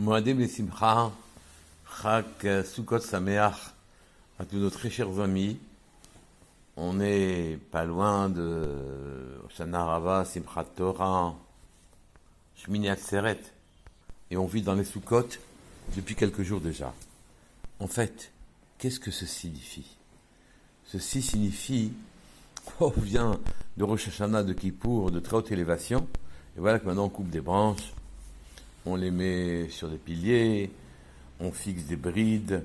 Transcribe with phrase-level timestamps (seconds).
[0.00, 1.12] Moadim Simcha,
[2.00, 3.74] Chak Sukkot Sameach,
[4.38, 5.58] à tous nos très chers amis.
[6.74, 11.34] On n'est pas loin de Shana Rava, Simchat Torah,
[12.56, 13.40] Shmini Atzeret,
[14.30, 15.28] et on vit dans les Sukkot
[15.94, 16.94] depuis quelques jours déjà.
[17.78, 18.32] En fait,
[18.78, 19.96] qu'est-ce que ceci signifie?
[20.86, 21.92] Ceci signifie,
[22.80, 23.38] oh, on vient
[23.76, 26.08] de Rosh Hashanah, de Kippour, de très haute élévation,
[26.56, 27.92] et voilà que maintenant on coupe des branches,
[28.86, 30.70] on les met sur des piliers,
[31.38, 32.64] on fixe des brides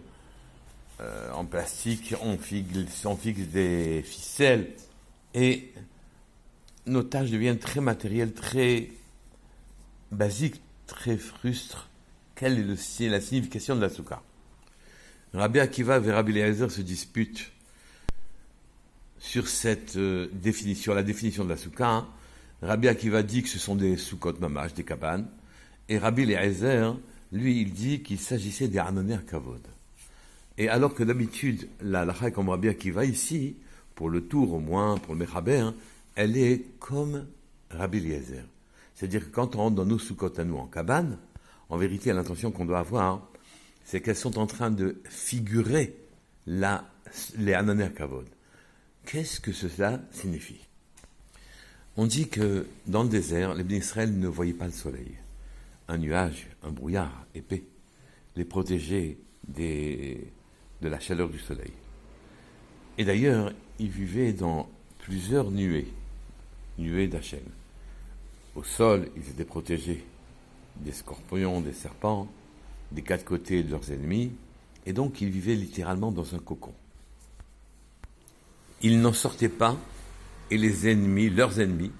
[1.01, 4.73] euh, en plastique, on fixe, des ficelles,
[5.33, 5.73] et
[6.85, 8.89] nos tâches deviennent très matérielles, très
[10.11, 11.89] basiques, très frustres.
[12.35, 14.21] Quelle est la signification de la souka
[15.33, 17.51] Rabbi Akiva et Rabbi se disputent
[19.19, 20.27] sur cette euh,
[20.87, 21.89] la définition de la souka.
[21.89, 22.07] Hein.
[22.61, 25.27] Rabbi Akiva dit que ce sont des soukot mamash, des cabanes.
[25.87, 26.97] Et Rabbi Eliezer,
[27.31, 29.61] lui, il dit qu'il s'agissait des Hanoner Kavod.
[30.57, 33.57] Et alors que d'habitude, la lacha comme Rabbi Akiva ici,
[33.93, 35.75] pour le tour au moins, pour le Mechaber, hein,
[36.15, 37.27] elle est comme
[37.69, 38.45] Rabbi Eliezer.
[38.93, 41.17] C'est-à-dire que quand on rentre dans nos soukot à nous en cabane,
[41.69, 43.27] en vérité, l'intention qu'on doit avoir,
[43.83, 45.95] c'est qu'elles sont en train de figurer
[46.47, 48.25] les Hanoner Kavod.
[49.05, 50.65] Qu'est-ce que cela signifie?
[51.97, 55.15] On dit que dans le désert, les Israël ne voyaient pas le soleil
[55.87, 57.63] un nuage, un brouillard épais,
[58.35, 60.17] les protéger de
[60.81, 61.73] la chaleur du soleil.
[62.97, 64.69] Et d'ailleurs, ils vivaient dans
[64.99, 65.87] plusieurs nuées,
[66.77, 67.43] nuées d'Hachem.
[68.55, 70.03] Au sol, ils étaient protégés
[70.77, 72.27] des scorpions, des serpents,
[72.91, 74.31] des quatre côtés de leurs ennemis,
[74.85, 76.73] et donc ils vivaient littéralement dans un cocon.
[78.81, 79.77] Ils n'en sortaient pas,
[80.51, 81.91] et les ennemis, leurs ennemis,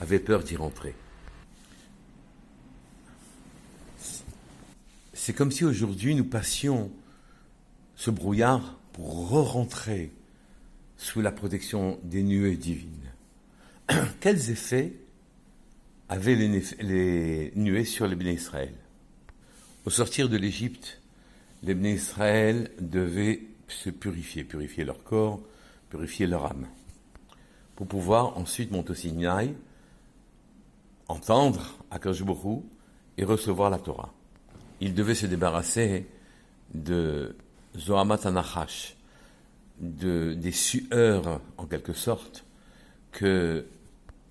[0.00, 0.94] avaient peur d'y rentrer.
[5.24, 6.92] C'est comme si aujourd'hui nous passions
[7.96, 10.12] ce brouillard pour re-rentrer
[10.98, 13.10] sous la protection des nuées divines.
[14.20, 14.92] Quels effets
[16.10, 18.74] avaient les, nuées sur les béné Israël?
[19.86, 21.00] Au sortir de l'Égypte,
[21.62, 25.40] les béné Israël devaient se purifier, purifier leur corps,
[25.88, 26.66] purifier leur âme,
[27.76, 29.54] pour pouvoir ensuite monter au Sinaï,
[31.08, 32.62] entendre Akashbourou
[33.16, 34.12] et recevoir la Torah
[34.80, 36.06] il devait se débarrasser
[36.74, 37.36] de
[37.76, 38.96] Zohamat Anachash,
[39.80, 42.44] de, des sueurs, en quelque sorte,
[43.12, 43.66] que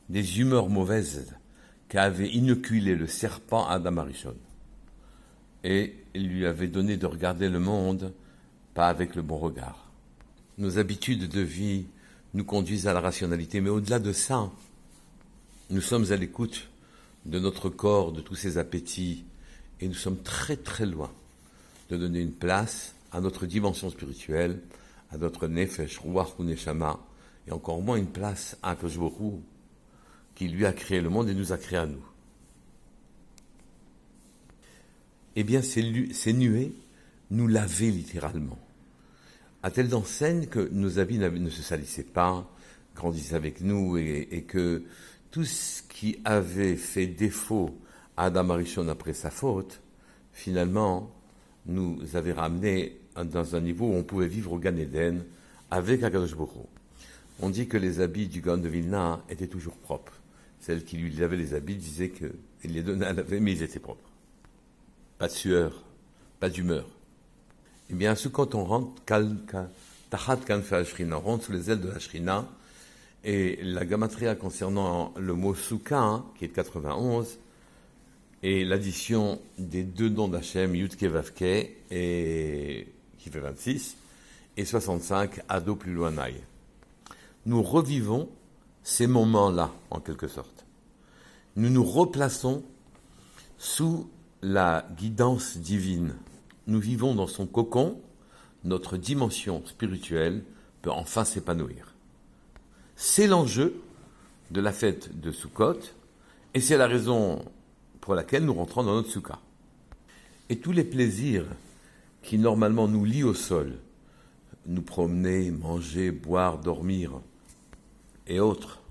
[0.09, 1.33] des humeurs mauvaises
[1.89, 4.35] qu'avait inoculé le serpent Adam Arishon.
[5.63, 8.13] Et lui avait donné de regarder le monde
[8.73, 9.91] pas avec le bon regard.
[10.57, 11.85] Nos habitudes de vie
[12.33, 14.51] nous conduisent à la rationalité, mais au-delà de ça,
[15.69, 16.69] nous sommes à l'écoute
[17.25, 19.23] de notre corps, de tous ses appétits,
[19.83, 21.11] et nous sommes très très loin
[21.89, 24.61] de donner une place à notre dimension spirituelle,
[25.11, 26.99] à notre nefesh, ruach ou neshama,
[27.47, 29.41] et encore moins une place à Kajboru,
[30.35, 32.03] qui lui a créé le monde et nous a créé à nous.
[35.35, 35.83] Eh bien, ces,
[36.31, 36.73] nuées
[37.29, 38.59] nous lavaient littéralement,
[39.63, 42.49] à telle enseigne que nos habits ne se salissaient pas,
[42.95, 44.83] grandissaient avec nous, et que
[45.29, 47.77] tout ce qui avait fait défaut
[48.17, 49.81] Adam Arishon, après sa faute,
[50.31, 51.11] finalement,
[51.65, 55.23] nous avait ramené dans un niveau où on pouvait vivre au Gan Eden
[55.71, 56.67] avec Akadosh Boko.
[57.39, 60.13] On dit que les habits du Gan de Vilna étaient toujours propres.
[60.59, 63.79] Celle qui lui avait les habits disait qu'il les donnait à laver, mais ils étaient
[63.79, 64.09] propres.
[65.17, 65.83] Pas de sueur,
[66.39, 66.85] pas d'humeur.
[67.89, 69.01] Eh bien, ce quand on rentre,
[70.09, 72.47] Tahat on rentre sous les ailes de la Shrina,
[73.23, 77.39] et la gamatria concernant le mot Souka, hein, qui est de 91,
[78.43, 81.41] et l'addition des deux noms d'Hachem, Yudke Vavke,
[81.89, 82.87] et,
[83.17, 83.95] qui fait 26,
[84.57, 86.13] et 65, Ado plus loin
[87.45, 88.29] Nous revivons
[88.83, 90.65] ces moments-là, en quelque sorte.
[91.55, 92.63] Nous nous replaçons
[93.57, 94.09] sous
[94.41, 96.15] la guidance divine.
[96.67, 98.01] Nous vivons dans son cocon,
[98.65, 100.43] notre dimension spirituelle
[100.81, 101.93] peut enfin s'épanouir.
[102.97, 103.81] C'est l'enjeu
[104.51, 105.79] de la fête de Sukkot,
[106.53, 107.45] et c'est la raison
[108.03, 109.39] pour laquelle nous rentrons dans notre soukha.
[110.49, 111.45] Et tous les plaisirs
[112.21, 113.77] qui normalement nous lient au sol,
[114.65, 117.21] nous promener, manger, boire, dormir,
[118.27, 118.81] et autres,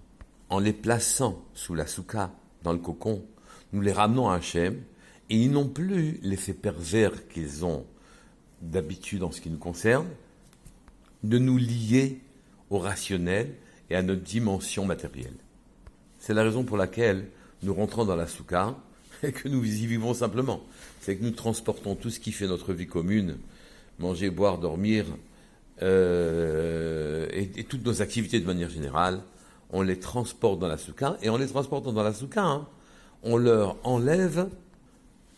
[0.49, 2.31] en les plaçant sous la soukha,
[2.63, 3.23] dans le cocon,
[3.75, 4.81] nous les ramenons à Hachem,
[5.29, 7.85] et ils n'ont plus l'effet pervers qu'ils ont
[8.63, 10.09] d'habitude en ce qui nous concerne,
[11.23, 12.23] de nous lier
[12.71, 13.57] au rationnel
[13.91, 15.37] et à notre dimension matérielle.
[16.19, 17.29] C'est la raison pour laquelle
[17.63, 18.75] nous rentrons dans la soukha,
[19.23, 20.63] et que nous y vivons simplement.
[21.01, 23.37] C'est que nous transportons tout ce qui fait notre vie commune,
[23.99, 25.07] manger, boire, dormir,
[25.83, 29.23] euh, et, toutes nos activités de manière générale,
[29.71, 32.69] on les transporte dans la souka, et en les transportant dans la souka, hein,
[33.23, 34.49] on leur enlève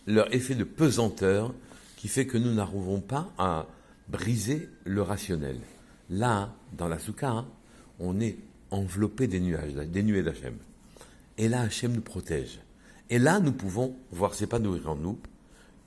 [0.06, 1.54] leur effet de pesanteur
[1.96, 3.66] qui fait que nous n'arrivons pas à
[4.08, 5.58] briser le rationnel.
[6.10, 7.46] Là, dans la souka, hein,
[7.98, 8.36] on est
[8.70, 10.56] enveloppé des nuages, des nuées d'Hachem.
[11.38, 12.60] Et là, Hachem nous protège.
[13.10, 15.18] Et là, nous pouvons voir s'épanouir en nous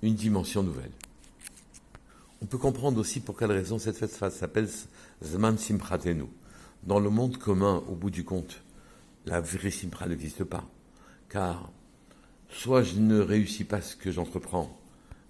[0.02, 0.92] une dimension nouvelle.
[2.42, 4.69] On peut comprendre aussi pour quelle raison cette fête s'appelle
[5.24, 6.25] Zman Simpratenu.
[6.84, 8.62] Dans le monde commun, au bout du compte,
[9.25, 10.64] la vraie Simpra n'existe pas.
[11.30, 11.72] Car
[12.50, 14.80] soit je ne réussis pas ce que j'entreprends,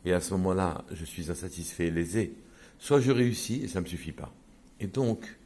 [0.05, 2.35] et à ce moment-là, je suis insatisfait et lésé,
[2.79, 4.31] soit je réussis et ça ne me suffit pas.
[4.79, 5.37] Et donc,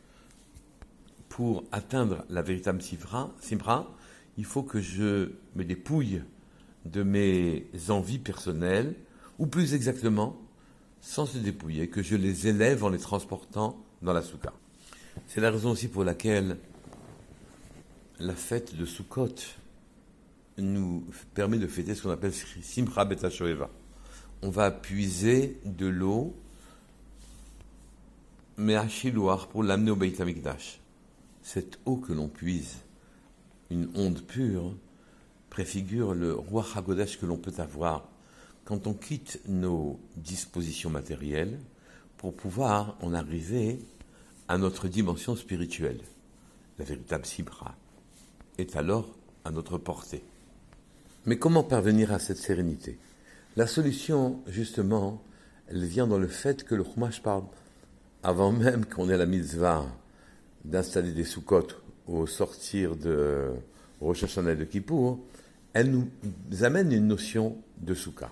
[1.30, 3.96] pour atteindre la véritable Simpra,
[4.38, 6.22] il faut que je me dépouille
[6.86, 8.96] de mes envies personnelles,
[9.40, 10.38] ou plus exactement,
[11.02, 14.54] sans se dépouiller, que je les élève en les transportant dans la souka.
[15.28, 16.58] C'est la raison aussi pour laquelle
[18.20, 19.36] la fête de Sukkot
[20.58, 23.70] nous permet de fêter ce qu'on appelle Simcha Shoeva.
[24.42, 26.36] On va puiser de l'eau,
[28.58, 30.16] mais à Shiloh pour l'amener au Beit.
[31.42, 32.78] Cette eau que l'on puise,
[33.72, 34.76] une onde pure,
[35.50, 38.08] préfigure le roi Hagodesh que l'on peut avoir
[38.66, 41.58] quand on quitte nos dispositions matérielles
[42.18, 43.80] pour pouvoir en arriver
[44.48, 46.02] à notre dimension spirituelle.
[46.78, 47.76] La véritable Sibra
[48.58, 49.10] est alors
[49.46, 50.24] à notre portée.
[51.26, 53.00] Mais comment parvenir à cette sérénité?
[53.56, 55.24] La solution, justement,
[55.68, 57.46] elle vient dans le fait que le Chumash parle,
[58.24, 59.86] avant même qu'on ait la mitzvah
[60.66, 61.68] d'installer des soukot
[62.08, 63.50] au sortir de
[64.00, 65.20] Rosh Hashanah de Kippour,
[65.74, 68.32] elle nous amène une notion de soukha.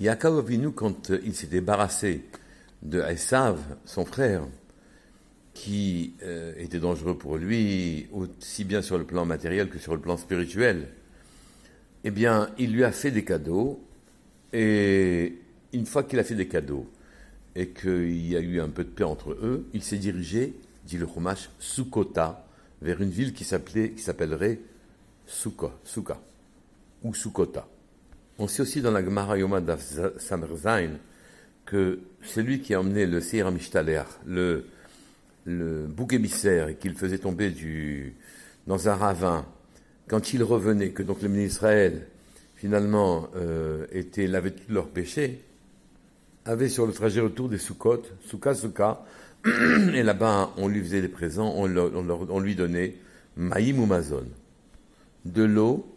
[0.00, 2.24] Yaakov Avinu, quand il s'est débarrassé
[2.82, 4.42] de Esav, son frère,
[5.54, 10.00] qui euh, était dangereux pour lui, aussi bien sur le plan matériel que sur le
[10.00, 10.88] plan spirituel,
[12.04, 13.82] eh bien, il lui a fait des cadeaux,
[14.52, 15.38] et
[15.72, 16.86] une fois qu'il a fait des cadeaux,
[17.54, 20.54] et qu'il y a eu un peu de paix entre eux, il s'est dirigé,
[20.84, 22.45] dit le Chumash, Sukota,
[22.86, 24.60] vers une ville qui s'appellerait
[25.26, 26.20] Souka, Souka,
[27.02, 27.66] ou Sukota.
[28.38, 29.60] On sait aussi dans la Gemara Yoma
[30.20, 30.90] Zain
[31.64, 34.66] que c'est lui qui a emmené le Seir Mishtaler, le,
[35.46, 37.52] bouc émissaire, et qu'il faisait tomber
[38.68, 39.44] dans un ravin,
[40.06, 42.06] quand il revenait, que donc le ministre Israël,
[42.54, 45.42] finalement, euh, était, lavait tous leurs péchés,
[46.44, 49.04] avait sur le trajet retour des Sukkot, Souka Souka,
[49.44, 52.94] et là-bas, on lui faisait des présents, on, lui donnait
[53.36, 54.26] Maïm ou Mazon,
[55.24, 55.94] de l'eau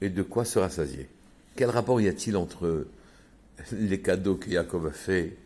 [0.00, 1.08] et de quoi se rassasier.
[1.56, 2.86] Quel rapport y a-t-il entre
[3.72, 5.36] les cadeaux que Jacob a fait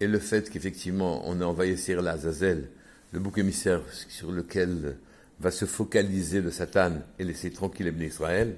[0.00, 2.68] et le fait qu'effectivement on a envoyé Sir Azazel,
[3.12, 4.96] le bouc émissaire sur lequel
[5.40, 8.54] va se focaliser le Satan et laisser tranquille les Israël?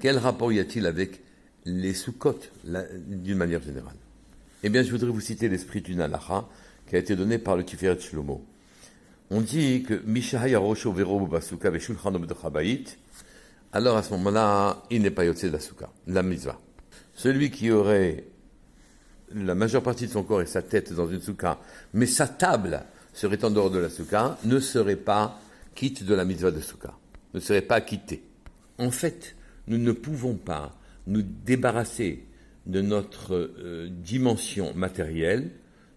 [0.00, 1.20] Quel rapport y a-t-il avec
[1.64, 3.94] les Sukkot d'une manière générale?
[4.64, 6.48] Eh bien, je voudrais vous citer l'esprit du Nalacha
[6.86, 8.44] qui a été donné par le Tiferet Shlomo.
[9.30, 12.12] On dit que Mishahaya Rosho Vero Basuka Veshulchan
[13.74, 16.58] alors à ce moment-là, il n'est pas yotzé de la souka, la mitzvah.
[17.14, 18.24] Celui qui aurait
[19.34, 21.58] la majeure partie de son corps et sa tête dans une souka,
[21.94, 22.82] mais sa table
[23.14, 25.40] serait en dehors de la souka, ne serait pas
[25.74, 26.92] quitte de la mitzvah de souka,
[27.32, 28.22] ne serait pas quitté.
[28.76, 29.36] En fait,
[29.68, 32.26] nous ne pouvons pas nous débarrasser
[32.66, 35.50] de notre euh, dimension matérielle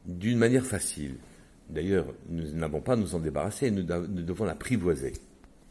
[0.06, 1.16] d'une manière facile.
[1.70, 5.14] D'ailleurs, nous n'avons pas à nous en débarrasser, nous, devons l'apprivoiser.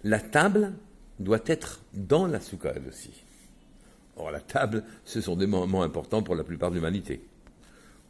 [0.02, 0.72] La table,
[1.18, 3.10] doit être dans la soukha aussi.
[4.16, 7.20] Or, la table, ce sont des moments importants pour la plupart de l'humanité.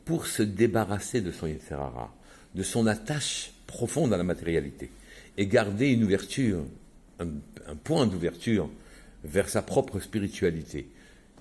[0.05, 2.15] Pour se débarrasser de son Yetzerara,
[2.55, 4.91] de son attache profonde à la matérialité,
[5.37, 6.65] et garder une ouverture,
[7.19, 7.27] un,
[7.83, 8.69] point d'ouverture
[9.25, 10.89] vers sa propre spiritualité,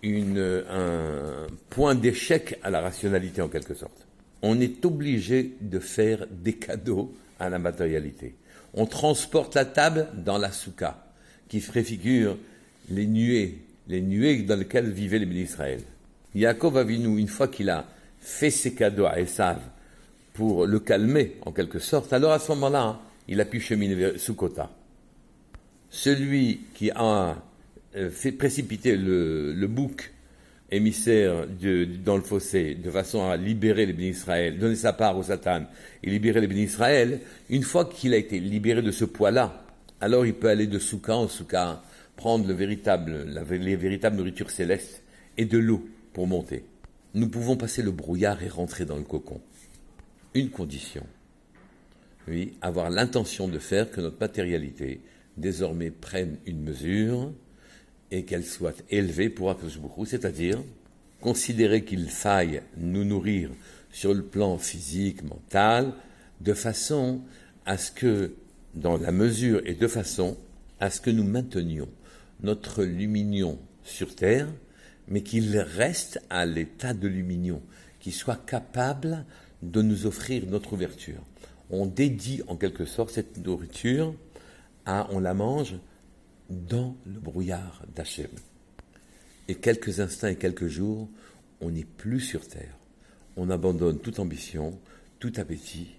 [0.04, 4.08] un point d'échec à la rationalité en quelque sorte.
[4.44, 8.36] On est obligé de faire des cadeaux à la matérialité.
[8.76, 11.08] On transporte la table dans la soukha
[11.48, 12.38] qui préfigure
[12.90, 15.82] les nuées, les nuées dans lesquelles vivaient les bénis Israël.
[16.36, 17.86] Yaakov Avinu, une fois qu'il a
[18.20, 19.60] fait ses cadeaux à Esav
[20.34, 24.20] pour le calmer, en quelque sorte, alors à ce moment-là, il a pu cheminer vers
[24.20, 24.70] Sukkota.
[25.90, 27.38] Celui qui a
[27.96, 30.12] euh, fait précipiter le, bouc
[30.76, 31.46] émissaire
[32.04, 35.66] dans le fossé de façon à libérer les bénis Israël, donner sa part au Satan
[36.02, 39.66] et libérer les bénis Israël, une fois qu'il a été libéré de ce poids-là,
[40.02, 41.82] alors il peut aller de souka en souka
[42.16, 45.04] prendre les véritables nourritures célestes
[45.38, 46.66] et de l'eau pour monter.
[47.14, 49.40] Nous pouvons passer le brouillard et rentrer dans le cocon.
[50.34, 51.06] Une condition.
[52.28, 55.02] Oui, avoir l'intention de faire que notre matérialité
[55.38, 57.32] désormais prenne une mesure
[58.14, 60.60] et qu'elle soit élevée pour Akashbukhu, c'est-à-dire
[61.20, 63.50] considérer qu'il faille nous nourrir
[63.92, 65.94] sur le plan physique, mental,
[66.40, 67.22] de façon
[67.66, 68.36] à ce que,
[68.76, 70.38] dans la mesure et de façon
[70.80, 71.90] à ce que nous maintenions
[72.42, 74.48] notre luminion sur Terre,
[75.08, 77.64] mais qu'il reste à l'état de luminion,
[78.00, 79.26] qu'il soit capable
[79.64, 81.24] de nous offrir notre ouverture.
[81.72, 84.14] On dédie en quelque sorte cette nourriture
[84.86, 85.78] à, on la mange
[86.50, 88.30] dans le brouillard d'Hachem.
[89.48, 91.10] Et quelques instants et quelques jours,
[91.62, 92.78] on n'est plus sur terre.
[93.36, 94.80] On abandonne toute ambition,
[95.20, 95.96] tout appétit,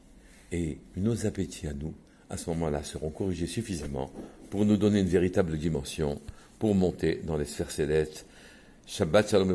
[0.52, 1.94] et nos appétits à nous,
[2.30, 4.10] à ce moment-là, seront corrigés suffisamment
[4.50, 6.20] pour nous donner une véritable dimension,
[6.58, 8.26] pour monter dans les sphères célestes.
[8.86, 9.54] Shabbat Shalom et